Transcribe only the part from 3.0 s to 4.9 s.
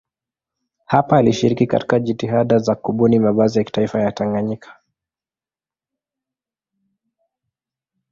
mavazi ya kitaifa ya Tanganyika.